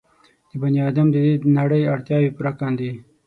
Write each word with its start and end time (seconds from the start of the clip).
د 0.49 0.51
بني 0.61 0.79
ادم 0.89 1.07
د 1.11 1.17
دې 1.25 1.33
نړۍ 1.59 1.81
اړتیاوې 1.93 2.29
پوره 2.35 2.51
کاندي. 2.59 2.91